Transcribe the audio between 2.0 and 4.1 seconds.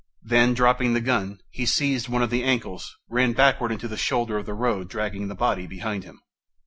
one of the ankles, ran backwards to the